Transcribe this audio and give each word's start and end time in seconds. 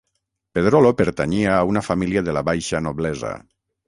Pedrolo 0.57 0.91
pertanyia 1.01 1.51
a 1.57 1.67
una 1.73 1.83
família 1.89 2.23
de 2.31 2.35
la 2.39 2.43
baixa 2.49 2.81
noblesa 2.87 3.35